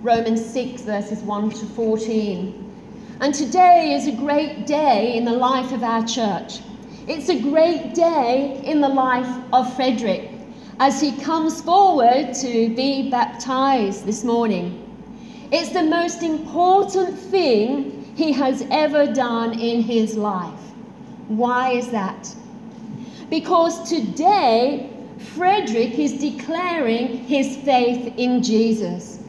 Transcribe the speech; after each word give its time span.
Romans 0.00 0.42
6, 0.42 0.84
verses 0.84 1.18
1 1.20 1.50
to 1.50 1.66
14. 1.66 2.72
And 3.20 3.34
today 3.34 3.92
is 3.92 4.06
a 4.06 4.12
great 4.12 4.66
day 4.66 5.18
in 5.18 5.26
the 5.26 5.32
life 5.32 5.70
of 5.70 5.82
our 5.82 6.02
church. 6.06 6.60
It's 7.06 7.28
a 7.28 7.38
great 7.38 7.94
day 7.94 8.62
in 8.64 8.80
the 8.80 8.88
life 8.88 9.28
of 9.52 9.70
Frederick 9.76 10.30
as 10.80 10.98
he 10.98 11.12
comes 11.20 11.60
forward 11.60 12.32
to 12.40 12.74
be 12.74 13.10
baptized 13.10 14.06
this 14.06 14.24
morning. 14.24 14.80
It's 15.52 15.74
the 15.74 15.82
most 15.82 16.22
important 16.22 17.18
thing 17.18 18.14
he 18.16 18.32
has 18.32 18.66
ever 18.70 19.12
done 19.12 19.60
in 19.60 19.82
his 19.82 20.16
life. 20.16 20.72
Why 21.28 21.72
is 21.72 21.90
that? 21.90 22.34
Because 23.28 23.90
today, 23.90 24.90
Frederick 25.34 25.98
is 25.98 26.14
declaring 26.14 27.18
his 27.18 27.58
faith 27.58 28.14
in 28.16 28.42
Jesus. 28.42 29.20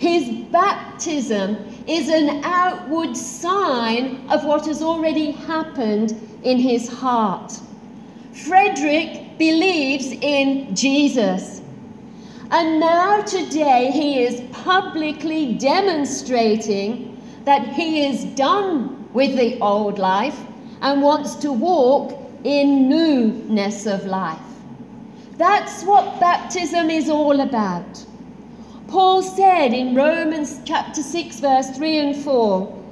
His 0.00 0.30
baptism 0.50 1.58
is 1.86 2.08
an 2.08 2.42
outward 2.42 3.14
sign 3.14 4.26
of 4.30 4.46
what 4.46 4.64
has 4.64 4.80
already 4.80 5.32
happened 5.32 6.18
in 6.42 6.58
his 6.58 6.88
heart. 6.88 7.52
Frederick 8.32 9.36
believes 9.36 10.06
in 10.06 10.74
Jesus. 10.74 11.60
And 12.50 12.80
now, 12.80 13.20
today, 13.20 13.90
he 13.90 14.22
is 14.22 14.40
publicly 14.52 15.56
demonstrating 15.56 17.20
that 17.44 17.68
he 17.68 18.06
is 18.06 18.24
done 18.36 19.06
with 19.12 19.36
the 19.36 19.60
old 19.60 19.98
life 19.98 20.40
and 20.80 21.02
wants 21.02 21.34
to 21.34 21.52
walk 21.52 22.18
in 22.44 22.88
newness 22.88 23.84
of 23.84 24.06
life. 24.06 24.40
That's 25.36 25.82
what 25.82 26.18
baptism 26.20 26.88
is 26.88 27.10
all 27.10 27.40
about. 27.40 28.06
Paul 28.90 29.22
said 29.22 29.72
in 29.72 29.94
Romans 29.94 30.58
chapter 30.64 31.00
6, 31.00 31.38
verse 31.38 31.70
3 31.70 31.98
and 31.98 32.16
4 32.24 32.82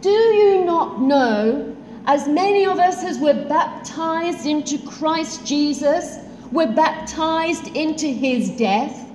Do 0.00 0.10
you 0.10 0.64
not 0.64 1.00
know, 1.00 1.76
as 2.06 2.26
many 2.26 2.66
of 2.66 2.80
us 2.80 3.04
as 3.04 3.20
were 3.20 3.46
baptized 3.46 4.44
into 4.44 4.76
Christ 4.78 5.46
Jesus, 5.46 6.18
were 6.50 6.66
baptized 6.66 7.68
into 7.76 8.08
his 8.08 8.50
death? 8.50 9.08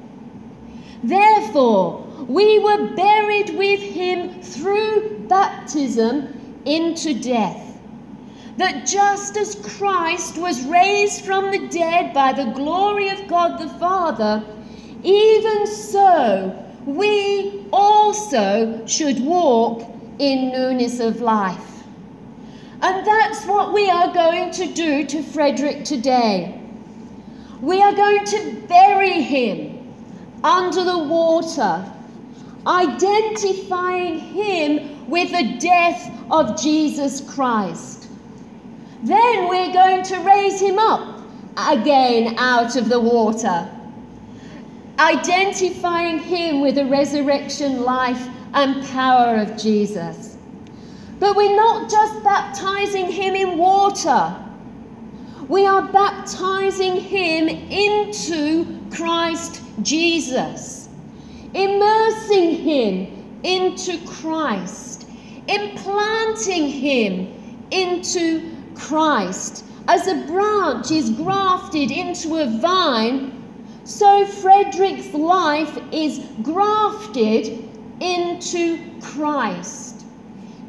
Therefore, 1.04 2.08
we 2.30 2.60
were 2.60 2.96
buried 2.96 3.50
with 3.50 3.82
him 3.82 4.42
through 4.42 5.28
baptism 5.28 6.62
into 6.64 7.14
death. 7.14 7.78
That 8.56 8.88
just 8.88 9.36
as 9.36 9.56
Christ 9.78 10.38
was 10.38 10.66
raised 10.66 11.26
from 11.26 11.52
the 11.52 11.68
dead 11.68 12.14
by 12.14 12.32
the 12.32 12.52
glory 12.52 13.10
of 13.10 13.28
God 13.28 13.60
the 13.60 13.68
Father, 13.80 14.46
even 15.06 15.68
so, 15.68 16.66
we 16.86 17.68
also 17.72 18.86
should 18.88 19.20
walk 19.20 19.84
in 20.18 20.50
newness 20.52 21.00
of 21.00 21.22
life. 21.22 21.84
And 22.82 23.06
that's 23.06 23.46
what 23.46 23.72
we 23.72 23.90
are 23.90 24.12
going 24.12 24.52
to 24.52 24.74
do 24.74 25.06
to 25.06 25.22
Frederick 25.22 25.86
today. 25.86 26.60
We 27.62 27.82
are 27.82 27.94
going 27.94 28.26
to 28.26 28.64
bury 28.68 29.22
him 29.22 29.94
under 30.44 30.84
the 30.84 31.00
water, 31.00 31.92
identifying 32.66 34.20
him 34.20 35.08
with 35.08 35.30
the 35.32 35.58
death 35.60 36.12
of 36.32 36.60
Jesus 36.60 37.22
Christ. 37.22 38.10
Then 39.04 39.50
we're 39.50 39.72
going 39.72 40.04
to 40.04 40.18
raise 40.22 40.60
him 40.60 40.80
up 40.80 41.22
again 41.58 42.36
out 42.40 42.76
of 42.76 42.90
the 42.90 43.00
water 43.00 43.70
identifying 45.00 46.20
him 46.20 46.62
with 46.62 46.76
the 46.76 46.86
resurrection 46.86 47.84
life 47.84 48.28
and 48.54 48.86
power 48.88 49.36
of 49.38 49.58
Jesus. 49.58 50.38
But 51.20 51.36
we're 51.36 51.56
not 51.56 51.90
just 51.90 52.24
baptizing 52.24 53.12
him 53.12 53.36
in 53.36 53.58
water, 53.58 54.36
we 55.48 55.68
are 55.68 55.84
baptizing 55.92 57.00
him 57.00 57.48
into 57.48 58.80
Christ 58.90 59.62
Jesus, 59.84 60.90
immersing 61.54 62.56
him 62.56 63.40
into 63.44 64.04
Christ, 64.08 65.08
implanting 65.48 66.68
him 66.68 67.68
into 67.70 68.56
Christ. 68.74 69.66
As 69.88 70.08
a 70.08 70.26
branch 70.26 70.90
is 70.90 71.12
grafted 71.12 71.92
into 71.92 72.38
a 72.38 72.60
vine, 72.60 73.35
so 73.86 74.26
Frederick's 74.26 75.14
life 75.14 75.80
is 75.92 76.20
grafted 76.42 77.64
into 78.02 78.80
Christ. 79.00 80.06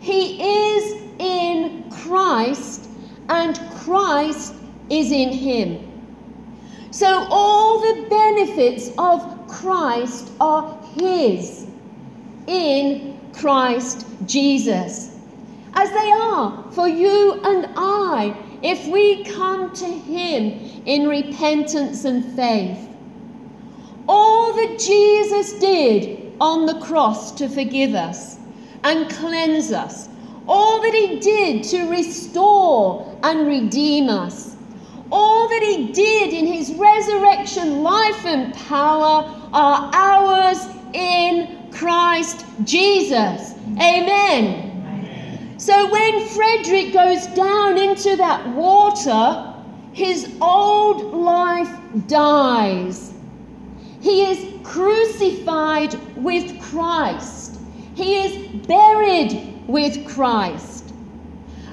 He 0.00 0.38
is 0.38 1.02
in 1.18 1.90
Christ, 1.90 2.90
and 3.30 3.58
Christ 3.76 4.54
is 4.90 5.10
in 5.10 5.30
him. 5.30 5.80
So 6.90 7.26
all 7.30 7.80
the 7.80 8.06
benefits 8.08 8.90
of 8.98 9.48
Christ 9.48 10.30
are 10.38 10.78
his 10.94 11.66
in 12.46 13.18
Christ 13.32 14.06
Jesus, 14.26 15.16
as 15.72 15.88
they 15.88 16.12
are 16.12 16.70
for 16.72 16.86
you 16.86 17.40
and 17.44 17.66
I 17.76 18.36
if 18.62 18.86
we 18.88 19.24
come 19.24 19.72
to 19.74 19.86
him 19.86 20.82
in 20.84 21.08
repentance 21.08 22.04
and 22.04 22.36
faith. 22.36 22.88
All 24.08 24.52
that 24.54 24.78
Jesus 24.78 25.54
did 25.54 26.32
on 26.40 26.66
the 26.66 26.78
cross 26.80 27.32
to 27.32 27.48
forgive 27.48 27.94
us 27.94 28.38
and 28.84 29.10
cleanse 29.10 29.72
us, 29.72 30.08
all 30.46 30.80
that 30.82 30.94
he 30.94 31.18
did 31.18 31.64
to 31.64 31.90
restore 31.90 33.18
and 33.22 33.46
redeem 33.46 34.08
us, 34.08 34.56
all 35.10 35.48
that 35.48 35.62
he 35.62 35.92
did 35.92 36.32
in 36.32 36.46
his 36.46 36.72
resurrection 36.74 37.82
life 37.82 38.24
and 38.24 38.54
power 38.54 39.24
are 39.52 39.90
ours 39.92 40.66
in 40.92 41.70
Christ 41.72 42.44
Jesus. 42.64 43.54
Amen. 43.80 44.72
Amen. 44.86 45.58
So 45.58 45.90
when 45.90 46.28
Frederick 46.28 46.92
goes 46.92 47.26
down 47.28 47.78
into 47.78 48.16
that 48.16 48.46
water, 48.54 49.54
his 49.92 50.36
old 50.40 51.14
life 51.14 51.70
dies 52.06 53.15
he 54.06 54.22
is 54.22 54.46
crucified 54.62 55.92
with 56.16 56.62
Christ. 56.62 57.58
He 57.96 58.24
is 58.24 58.64
buried 58.64 59.64
with 59.66 60.06
Christ. 60.06 60.94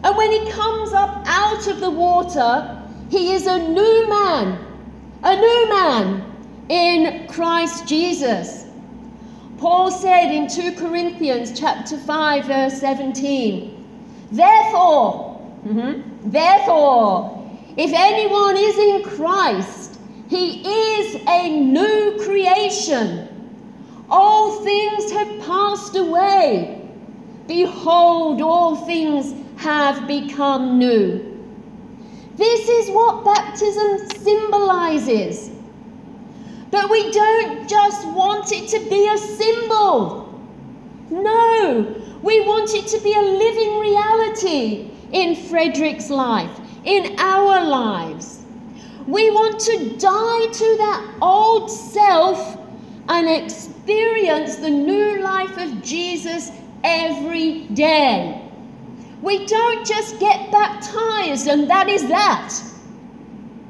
And 0.04 0.18
when 0.18 0.32
he 0.32 0.50
comes 0.50 0.94
up 0.94 1.24
out 1.28 1.68
of 1.68 1.80
the 1.80 1.92
water, 1.92 2.82
he 3.12 3.34
is 3.34 3.46
a 3.46 3.60
new 3.60 4.10
man, 4.10 4.66
a 5.22 5.36
new 5.36 5.70
man 5.70 6.26
in 6.70 7.28
Christ 7.28 7.88
Jesus. 7.88 8.66
Paul 9.60 9.92
said 9.92 10.32
in 10.32 10.48
2 10.48 10.72
Corinthians 10.72 11.58
chapter 11.58 12.00
5 12.00 12.46
verse 12.46 12.80
17, 12.80 14.26
Therefore, 14.32 15.40
mm-hmm, 15.68 16.32
therefore, 16.32 17.48
if 17.78 17.92
anyone 17.94 18.58
is 18.58 18.76
in 18.76 19.04
Christ, 19.04 19.83
he 20.34 20.62
is 20.68 21.22
a 21.28 21.60
new 21.60 22.18
creation. 22.24 23.28
All 24.10 24.64
things 24.64 25.12
have 25.12 25.46
passed 25.46 25.96
away. 25.96 26.82
Behold, 27.48 28.42
all 28.42 28.76
things 28.76 29.36
have 29.58 30.08
become 30.08 30.80
new. 30.80 31.30
This 32.36 32.68
is 32.68 32.90
what 32.90 33.24
baptism 33.24 34.10
symbolizes. 34.24 35.52
But 36.72 36.90
we 36.90 37.12
don't 37.12 37.70
just 37.70 38.08
want 38.08 38.52
it 38.52 38.68
to 38.70 38.80
be 38.90 39.08
a 39.08 39.18
symbol. 39.20 40.41
No, 41.12 41.96
we 42.24 42.41
want 42.41 42.74
it 42.74 42.88
to 42.88 43.00
be 43.02 43.14
a 43.14 43.22
living 43.22 43.79
reality 43.79 44.90
in 45.12 45.36
Frederick's 45.36 46.09
life, 46.09 46.59
in 46.86 47.20
our 47.20 47.64
lives. 47.64 48.42
We 49.08 49.29
want 49.32 49.59
to 49.61 49.97
die 49.97 50.47
to 50.47 50.78
that 50.78 51.16
old 51.22 51.70
self 51.70 52.58
and 53.09 53.28
experience 53.28 54.55
the 54.55 54.70
new 54.70 55.20
life 55.22 55.58
of 55.58 55.82
Jesus 55.82 56.52
every 56.84 57.64
day. 57.73 58.40
We 59.22 59.46
don't 59.46 59.85
just 59.85 60.20
get 60.20 60.52
baptized 60.52 61.47
and 61.47 61.70
that 61.70 61.90
is 61.90 62.08
that. 62.08 62.53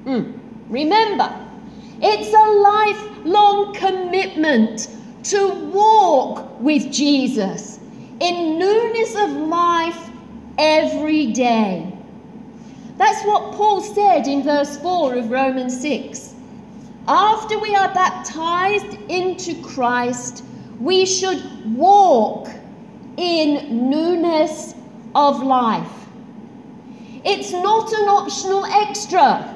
Mm. 0.06 0.39
Remember, 0.68 1.31
it's 2.01 2.33
a 2.33 3.25
lifelong 3.25 3.74
commitment 3.74 4.89
to 5.24 5.50
walk 5.71 6.59
with 6.59 6.91
Jesus 6.91 7.80
in 8.19 8.59
newness 8.59 9.15
of 9.15 9.30
life 9.31 10.09
every 10.57 11.27
day. 11.31 11.93
That's 12.98 13.24
what 13.25 13.54
Paul 13.54 13.81
said 13.81 14.28
in 14.28 14.44
verse 14.44 14.78
4 14.78 15.16
of 15.16 15.31
Romans 15.31 15.80
6. 15.81 16.34
after 17.07 17.60
we 17.60 17.75
are 17.75 17.94
baptized 17.94 18.98
into 19.10 19.62
Christ, 19.62 20.44
we 20.80 21.06
should 21.06 21.75
walk 21.75 22.50
in 23.18 23.90
newness 23.90 24.74
of 25.13 25.44
life. 25.44 25.92
It's 27.25 27.51
not 27.51 27.92
an 27.92 28.07
optional 28.07 28.66
extra. 28.66 29.50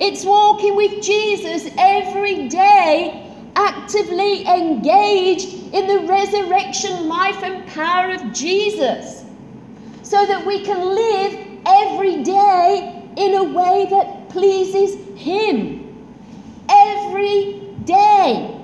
It's 0.00 0.24
walking 0.24 0.74
with 0.76 1.02
Jesus 1.02 1.70
every 1.78 2.48
day, 2.48 3.30
actively 3.54 4.46
engaged 4.46 5.74
in 5.74 5.86
the 5.86 6.06
resurrection 6.08 7.08
life 7.08 7.42
and 7.42 7.66
power 7.68 8.10
of 8.10 8.32
Jesus, 8.32 9.24
so 10.02 10.26
that 10.26 10.44
we 10.46 10.64
can 10.64 10.80
live 10.80 11.51
every 11.66 12.22
day 12.22 13.04
in 13.16 13.34
a 13.34 13.44
way 13.44 13.86
that 13.90 14.28
pleases 14.30 14.94
Him. 15.18 15.80
Every 16.68 17.60
day. 17.84 18.58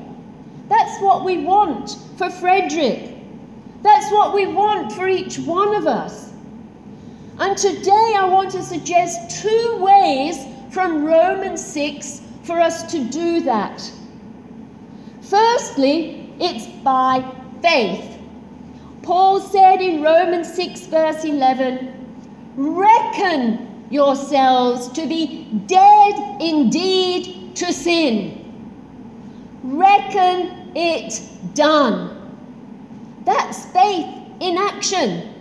That's 0.68 1.00
what 1.00 1.24
we 1.24 1.38
want 1.38 1.96
for 2.16 2.30
Frederick. 2.30 3.16
That's 3.82 4.10
what 4.12 4.34
we 4.34 4.46
want 4.46 4.92
for 4.92 5.08
each 5.08 5.38
one 5.38 5.74
of 5.74 5.86
us. 5.86 6.32
And 7.38 7.56
today 7.56 8.14
I 8.18 8.28
want 8.28 8.50
to 8.52 8.62
suggest 8.62 9.42
two 9.42 9.76
ways 9.78 10.36
from 10.70 11.04
Romans 11.04 11.64
6 11.64 12.22
for 12.42 12.60
us 12.60 12.90
to 12.90 13.04
do 13.04 13.40
that. 13.42 13.80
Firstly, 15.22 16.32
it's 16.40 16.66
by 16.82 17.24
faith. 17.62 18.18
Paul 19.02 19.40
said 19.40 19.80
in 19.80 20.02
Romans 20.02 20.52
6, 20.54 20.86
verse 20.86 21.24
11, 21.24 21.97
Reckon 22.58 23.86
yourselves 23.88 24.88
to 24.88 25.06
be 25.06 25.44
dead 25.66 26.42
indeed 26.42 27.54
to 27.54 27.72
sin. 27.72 28.34
Reckon 29.62 30.72
it 30.74 31.22
done. 31.54 32.16
That's 33.24 33.64
faith 33.66 34.06
in 34.40 34.58
action. 34.58 35.32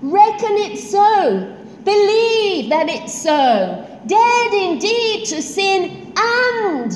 Reckon 0.00 0.52
it 0.52 0.78
so. 0.78 1.52
Believe 1.84 2.70
that 2.70 2.88
it's 2.88 3.12
so. 3.12 4.00
Dead 4.06 4.54
indeed 4.54 5.26
to 5.26 5.42
sin 5.42 6.12
and 6.16 6.92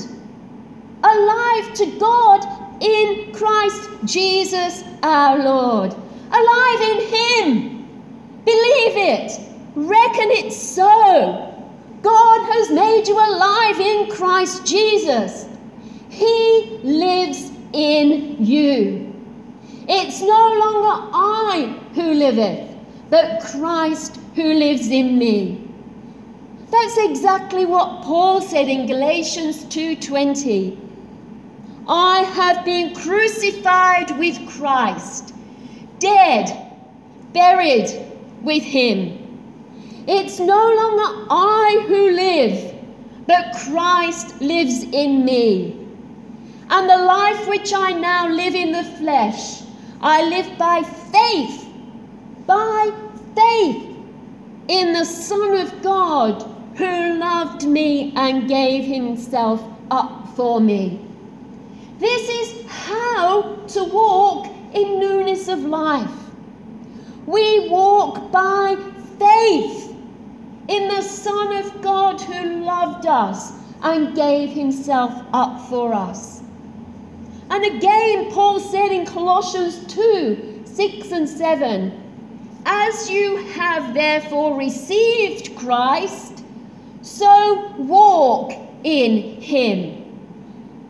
alive 1.03 1.73
to 1.73 1.99
God 1.99 2.81
in 2.81 3.33
Christ 3.33 3.89
Jesus 4.05 4.85
our 5.03 5.39
Lord. 5.39 5.93
Alive 6.31 6.81
in 6.81 7.01
Him. 7.07 7.70
Believe 8.45 8.97
it. 8.97 9.39
Reckon 9.75 10.31
it 10.31 10.51
so. 10.51 11.47
God 12.01 12.51
has 12.53 12.71
made 12.71 13.07
you 13.07 13.15
alive 13.15 13.79
in 13.79 14.09
Christ 14.11 14.65
Jesus. 14.65 15.47
He 16.09 16.79
lives 16.83 17.51
in 17.73 18.43
you. 18.43 19.13
It's 19.87 20.21
no 20.21 20.27
longer 20.27 21.09
I 21.13 21.79
who 21.93 22.13
liveth, 22.13 22.75
but 23.09 23.41
Christ 23.41 24.19
who 24.35 24.53
lives 24.53 24.89
in 24.89 25.17
me. 25.17 25.67
That's 26.71 26.97
exactly 26.97 27.65
what 27.65 28.01
Paul 28.03 28.41
said 28.41 28.67
in 28.67 28.87
Galatians 28.87 29.65
2:20. 29.65 30.77
I 31.87 32.23
have 32.23 32.65
been 32.65 32.95
crucified 32.95 34.17
with 34.17 34.47
Christ, 34.47 35.33
dead, 35.99 36.49
buried 37.33 38.10
with 38.43 38.63
him. 38.63 39.17
It's 40.07 40.39
no 40.39 40.73
longer 40.75 41.27
I 41.29 41.85
who 41.87 42.11
live, 42.11 42.75
but 43.27 43.55
Christ 43.65 44.41
lives 44.41 44.83
in 44.83 45.23
me. 45.25 45.77
And 46.69 46.89
the 46.89 46.97
life 46.97 47.47
which 47.47 47.73
I 47.73 47.91
now 47.91 48.27
live 48.27 48.55
in 48.55 48.71
the 48.71 48.83
flesh, 48.83 49.61
I 50.01 50.23
live 50.23 50.57
by 50.57 50.83
faith, 50.83 51.67
by 52.47 52.91
faith 53.35 53.87
in 54.67 54.93
the 54.93 55.05
Son 55.05 55.59
of 55.59 55.81
God 55.83 56.41
who 56.75 57.19
loved 57.19 57.67
me 57.67 58.13
and 58.15 58.47
gave 58.47 58.85
himself 58.85 59.63
up 59.91 60.35
for 60.35 60.59
me. 60.61 60.99
This 61.99 62.29
is 62.29 62.65
how 62.67 63.57
to 63.67 63.83
walk 63.83 64.47
in 64.73 64.99
newness 64.99 65.47
of 65.47 65.59
life. 65.59 66.20
We 67.31 67.69
walk 67.69 68.29
by 68.29 68.75
faith 69.17 69.95
in 70.67 70.89
the 70.89 71.01
Son 71.01 71.55
of 71.63 71.81
God 71.81 72.19
who 72.19 72.65
loved 72.65 73.05
us 73.05 73.53
and 73.81 74.13
gave 74.13 74.49
himself 74.49 75.13
up 75.31 75.69
for 75.69 75.93
us. 75.93 76.41
And 77.49 77.63
again, 77.63 78.33
Paul 78.33 78.59
said 78.59 78.91
in 78.91 79.05
Colossians 79.05 79.85
2 79.93 80.63
6 80.65 81.11
and 81.13 81.29
7 81.29 82.61
As 82.65 83.09
you 83.09 83.37
have 83.53 83.93
therefore 83.93 84.57
received 84.57 85.55
Christ, 85.55 86.43
so 87.01 87.73
walk 87.77 88.51
in 88.83 89.41
him. 89.41 90.03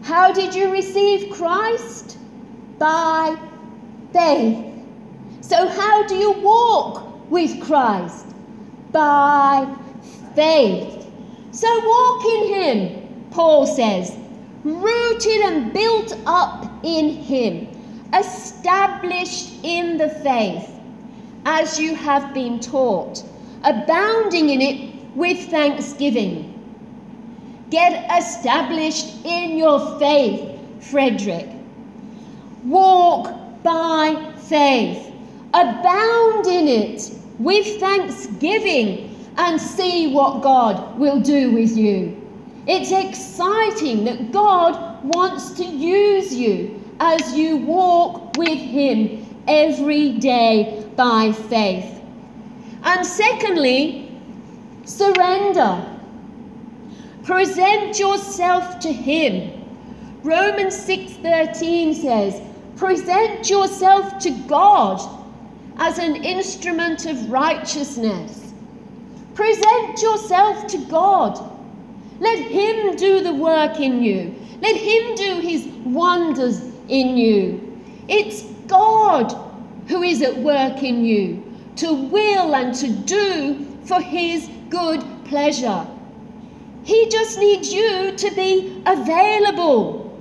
How 0.01 0.33
did 0.33 0.55
you 0.55 0.71
receive 0.71 1.31
Christ? 1.31 2.17
By 2.79 3.37
faith. 4.11 4.70
So, 5.41 5.67
how 5.67 6.07
do 6.07 6.15
you 6.15 6.31
walk 6.31 7.29
with 7.29 7.61
Christ? 7.61 8.25
By 8.91 9.67
faith. 10.35 11.07
So, 11.51 11.67
walk 11.85 12.25
in 12.25 12.53
him, 12.53 13.27
Paul 13.31 13.67
says 13.67 14.17
rooted 14.63 15.41
and 15.41 15.73
built 15.73 16.15
up 16.25 16.71
in 16.83 17.09
Him, 17.09 17.67
established 18.13 19.53
in 19.63 19.97
the 19.97 20.09
faith, 20.09 20.69
as 21.45 21.79
you 21.79 21.95
have 21.95 22.33
been 22.33 22.59
taught, 22.59 23.23
abounding 23.63 24.49
in 24.49 24.61
it 24.61 25.15
with 25.15 25.49
thanksgiving. 25.49 26.47
Get 27.69 28.05
established 28.19 29.25
in 29.25 29.57
your 29.57 29.97
faith, 29.97 30.59
Frederick. 30.81 31.47
Walk 32.65 33.33
by 33.63 34.33
faith, 34.47 35.10
abound 35.53 36.47
in 36.47 36.67
it 36.67 37.11
with 37.39 37.79
thanksgiving, 37.79 39.11
and 39.37 39.59
see 39.59 40.13
what 40.13 40.41
God 40.41 40.99
will 40.99 41.19
do 41.19 41.51
with 41.51 41.75
you. 41.75 42.17
It's 42.67 42.91
exciting 42.91 44.03
that 44.05 44.31
God 44.31 45.03
wants 45.03 45.51
to 45.51 45.65
use 45.65 46.35
you 46.35 46.79
as 46.99 47.33
you 47.33 47.57
walk 47.57 48.37
with 48.37 48.59
Him 48.59 49.25
every 49.47 50.13
day 50.19 50.85
by 50.95 51.31
faith. 51.31 52.01
And 52.83 53.05
secondly, 53.05 54.11
surrender. 54.85 55.87
Present 57.23 57.97
yourself 57.97 58.79
to 58.81 58.91
Him. 58.91 59.51
Romans 60.23 60.75
6:13 60.75 61.95
says, 61.95 62.39
"Present 62.75 63.49
yourself 63.49 64.19
to 64.19 64.29
God 64.47 65.01
as 65.77 65.97
an 65.97 66.15
instrument 66.17 67.05
of 67.05 67.31
righteousness." 67.31 68.53
Present 69.33 70.01
yourself 70.01 70.67
to 70.67 70.77
God 70.77 71.51
let 72.21 72.37
Him 72.37 72.95
do 72.97 73.21
the 73.21 73.33
work 73.33 73.79
in 73.79 74.03
you. 74.03 74.35
Let 74.61 74.75
Him 74.75 75.15
do 75.15 75.39
His 75.41 75.65
wonders 75.83 76.61
in 76.87 77.17
you. 77.17 77.81
It's 78.07 78.43
God 78.67 79.35
who 79.87 80.03
is 80.03 80.21
at 80.21 80.37
work 80.37 80.83
in 80.83 81.03
you 81.03 81.43
to 81.77 81.91
will 81.91 82.53
and 82.53 82.75
to 82.75 82.89
do 82.89 83.65
for 83.85 83.99
His 83.99 84.47
good 84.69 85.03
pleasure. 85.25 85.87
He 86.83 87.09
just 87.09 87.39
needs 87.39 87.73
you 87.73 88.11
to 88.15 88.35
be 88.35 88.83
available, 88.85 90.15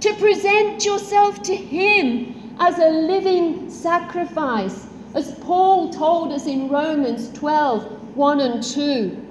to 0.00 0.14
present 0.14 0.82
yourself 0.82 1.42
to 1.42 1.54
Him 1.54 2.31
as 2.58 2.78
a 2.78 2.88
living 2.88 3.70
sacrifice, 3.70 4.86
as 5.14 5.34
Paul 5.40 5.90
told 5.90 6.32
us 6.32 6.46
in 6.46 6.68
Romans 6.68 7.30
12 7.32 8.16
1 8.16 8.40
and 8.40 8.62
2. 8.62 9.26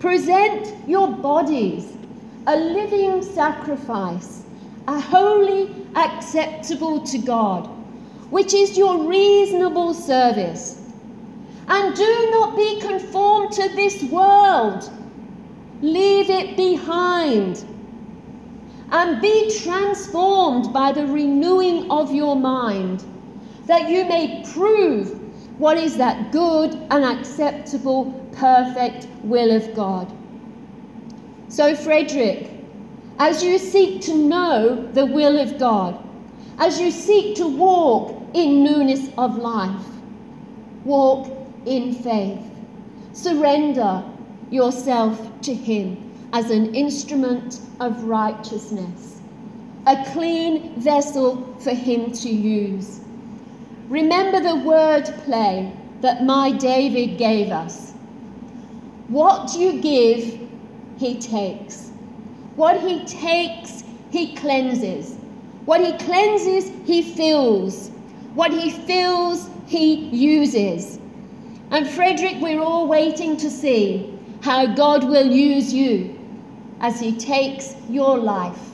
Present 0.00 0.88
your 0.88 1.08
bodies 1.08 1.94
a 2.46 2.56
living 2.56 3.22
sacrifice, 3.22 4.42
a 4.86 5.00
holy, 5.00 5.74
acceptable 5.96 7.00
to 7.00 7.18
God, 7.18 7.66
which 8.30 8.52
is 8.52 8.76
your 8.76 9.08
reasonable 9.08 9.94
service. 9.94 10.80
And 11.68 11.96
do 11.96 12.28
not 12.32 12.56
be 12.56 12.80
conformed 12.80 13.52
to 13.52 13.68
this 13.70 14.02
world. 14.04 14.90
Leave 15.80 16.28
it 16.28 16.56
behind. 16.56 17.64
And 18.94 19.20
be 19.20 19.52
transformed 19.58 20.72
by 20.72 20.92
the 20.92 21.04
renewing 21.04 21.90
of 21.90 22.14
your 22.14 22.36
mind, 22.36 23.04
that 23.66 23.88
you 23.88 24.04
may 24.04 24.44
prove 24.52 25.10
what 25.58 25.76
is 25.76 25.96
that 25.96 26.30
good 26.30 26.74
and 26.92 27.04
acceptable, 27.04 28.12
perfect 28.36 29.08
will 29.24 29.50
of 29.50 29.74
God? 29.74 30.12
So, 31.48 31.74
Frederick, 31.74 32.48
as 33.18 33.42
you 33.42 33.58
seek 33.58 34.00
to 34.02 34.14
know 34.14 34.88
the 34.92 35.06
will 35.06 35.40
of 35.40 35.58
God, 35.58 35.98
as 36.58 36.80
you 36.80 36.92
seek 36.92 37.34
to 37.38 37.48
walk 37.48 38.16
in 38.32 38.62
newness 38.62 39.10
of 39.18 39.36
life, 39.38 39.86
walk 40.84 41.36
in 41.66 41.94
faith. 41.96 42.46
Surrender 43.12 44.04
yourself 44.52 45.20
to 45.40 45.52
Him 45.52 46.13
as 46.34 46.50
an 46.50 46.74
instrument 46.74 47.60
of 47.78 48.02
righteousness, 48.02 49.20
a 49.86 50.04
clean 50.12 50.74
vessel 50.80 51.56
for 51.60 51.70
Him 51.70 52.10
to 52.10 52.28
use. 52.28 53.00
Remember 53.88 54.40
the 54.40 54.56
word 54.56 55.04
play 55.24 55.72
that 56.00 56.24
my 56.24 56.50
David 56.50 57.18
gave 57.18 57.52
us. 57.52 57.92
What 59.06 59.54
you 59.54 59.80
give, 59.80 60.40
He 60.96 61.20
takes. 61.20 61.90
What 62.56 62.80
He 62.80 63.04
takes, 63.04 63.84
He 64.10 64.34
cleanses. 64.34 65.16
What 65.66 65.82
He 65.82 65.96
cleanses, 65.98 66.72
He 66.84 67.14
fills. 67.14 67.90
What 68.34 68.50
He 68.50 68.70
fills, 68.70 69.48
He 69.68 70.06
uses. 70.08 70.98
And 71.70 71.88
Frederick, 71.88 72.38
we're 72.40 72.60
all 72.60 72.88
waiting 72.88 73.36
to 73.36 73.48
see 73.48 74.18
how 74.42 74.74
God 74.74 75.04
will 75.04 75.30
use 75.30 75.72
you 75.72 76.13
as 76.80 77.00
He 77.00 77.16
takes 77.16 77.74
your 77.88 78.18
life, 78.18 78.70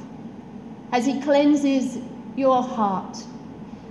as 0.92 1.07
He 1.07 1.21
cleanses 1.21 1.99
your 2.37 2.62
heart, 2.62 3.19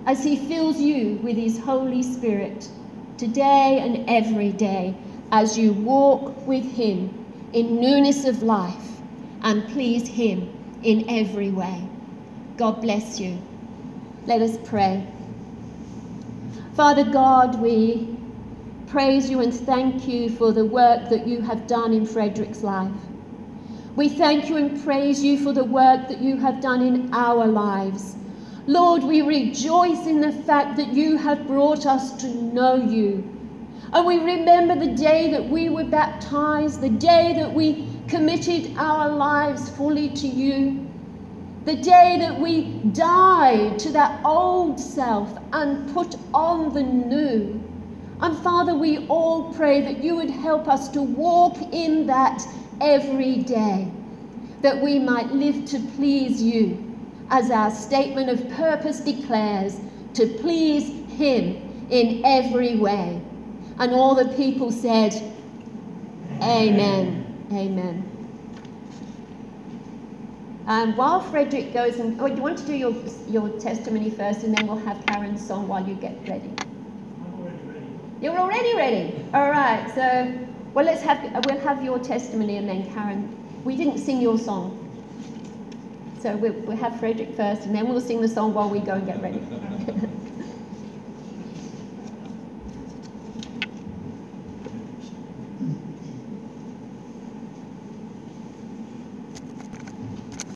as 0.06 0.24
He 0.24 0.36
fills 0.36 0.80
you 0.80 1.20
with 1.24 1.38
His 1.38 1.60
Holy 1.60 2.04
Spirit 2.04 2.70
today 3.18 3.80
and 3.82 4.10
every 4.10 4.52
day, 4.52 4.96
as 5.32 5.58
you 5.58 5.74
walk 5.74 6.48
with 6.48 6.64
Him 6.64 7.14
in 7.54 7.80
newness 7.80 8.26
of 8.26 8.44
life 8.44 9.00
and 9.44 9.68
please 9.70 10.08
Him 10.08 10.50
in 10.84 11.10
every 11.10 11.52
way. 11.52 11.88
God 12.58 12.82
bless 12.82 13.20
you. 13.20 13.38
Let 14.26 14.42
us 14.42 14.58
pray. 14.66 15.06
Father 16.74 17.04
God, 17.04 17.62
we 17.62 18.16
praise 18.88 19.30
you 19.30 19.42
and 19.42 19.54
thank 19.54 20.08
you 20.08 20.30
for 20.30 20.52
the 20.52 20.66
work 20.66 21.10
that 21.10 21.28
you 21.28 21.42
have 21.42 21.68
done 21.68 21.94
in 21.94 22.06
Frederick's 22.06 22.64
life. 22.64 22.92
We 24.00 24.08
thank 24.08 24.48
you 24.48 24.56
and 24.56 24.82
praise 24.82 25.22
you 25.22 25.38
for 25.44 25.52
the 25.52 25.66
work 25.66 26.08
that 26.08 26.22
you 26.22 26.38
have 26.38 26.62
done 26.62 26.82
in 26.82 27.14
our 27.14 27.46
lives. 27.46 28.16
Lord, 28.66 29.04
we 29.04 29.22
rejoice 29.22 30.08
in 30.08 30.22
the 30.22 30.32
fact 30.32 30.78
that 30.78 30.94
you 30.94 31.18
have 31.18 31.46
brought 31.46 31.86
us 31.86 32.14
to 32.22 32.30
know 32.30 32.76
you. 32.76 33.30
And 33.92 34.08
we 34.08 34.20
remember 34.20 34.80
the 34.80 34.96
day 34.96 35.30
that 35.32 35.50
we 35.50 35.68
were 35.68 35.84
baptized, 35.84 36.80
the 36.80 36.88
day 36.92 37.34
that 37.40 37.54
we 37.54 37.90
committed 38.08 38.74
our 38.78 39.10
lives 39.10 39.70
fully 39.72 40.08
to 40.12 40.28
you, 40.28 40.88
the 41.66 41.76
day 41.76 42.16
that 42.22 42.40
we 42.40 42.80
died 42.94 43.80
to 43.80 43.92
that 43.92 44.24
old 44.24 44.80
self 44.80 45.38
and 45.52 45.94
put 45.94 46.16
on 46.34 46.74
the 46.74 46.84
new. 46.84 47.62
And 48.22 48.38
Father, 48.38 48.76
we 48.76 49.06
all 49.08 49.54
pray 49.54 49.82
that 49.82 50.02
you 50.02 50.16
would 50.16 50.30
help 50.30 50.70
us 50.70 50.88
to 50.90 51.02
walk 51.02 51.58
in 51.74 52.08
that 52.08 52.48
every 52.82 53.38
day, 53.38 53.92
that 54.62 54.82
we 54.82 55.00
might 55.00 55.32
live 55.32 55.66
to 55.66 55.80
please 55.96 56.42
you, 56.42 56.86
as 57.30 57.52
our 57.52 57.72
statement 57.72 58.30
of 58.30 58.50
purpose 58.52 59.00
declares, 59.00 59.80
to 60.14 60.28
please 60.28 60.88
Him 61.14 61.88
in 61.90 62.24
every 62.26 62.76
way. 62.76 63.22
And 63.80 63.94
all 63.94 64.16
the 64.16 64.34
people 64.36 64.72
said, 64.72 65.14
Amen. 66.42 67.48
Amen. 67.52 68.10
And 70.70 70.96
while 70.96 71.20
Frederick 71.20 71.74
goes 71.74 71.98
and, 71.98 72.22
oh, 72.22 72.28
do 72.28 72.36
you 72.36 72.42
want 72.44 72.60
to 72.60 72.66
do 72.66 72.76
your, 72.76 72.94
your 73.28 73.50
testimony 73.60 74.12
first 74.12 74.44
and 74.44 74.56
then 74.56 74.68
we'll 74.68 74.78
have 74.78 75.04
Karen's 75.08 75.46
song 75.46 75.68
while 75.68 75.86
you 75.86 75.96
get 75.96 76.16
ready. 76.28 76.54
I'm 77.26 77.34
already 77.40 77.58
ready? 77.66 77.88
You're 78.22 78.38
already 78.38 78.76
ready. 78.76 79.26
All 79.34 79.50
right. 79.50 79.90
So, 79.96 80.48
well, 80.74 80.86
let's 80.86 81.02
have 81.02 81.46
we'll 81.46 81.60
have 81.60 81.84
your 81.84 82.00
testimony 82.00 82.58
and 82.58 82.68
then 82.68 82.92
Karen. 82.94 83.36
We 83.64 83.76
didn't 83.76 83.98
sing 83.98 84.22
your 84.22 84.38
song, 84.38 84.78
so 86.22 86.36
we'll, 86.38 86.54
we'll 86.54 86.78
have 86.78 87.00
Frederick 87.00 87.36
first, 87.36 87.64
and 87.64 87.76
then 87.76 87.90
we'll 87.90 88.02
sing 88.02 88.22
the 88.22 88.28
song 88.28 88.54
while 88.54 88.70
we 88.70 88.80
go 88.80 88.94
and 88.94 89.06
get 89.06 89.22
ready. 89.22 89.42